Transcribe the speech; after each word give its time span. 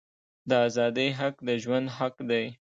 د 0.49 0.51
آزادی 0.67 1.07
حق 1.19 1.35
د 1.47 1.49
ژوند 1.63 1.87
حق 1.97 2.15
دی. 2.29 2.45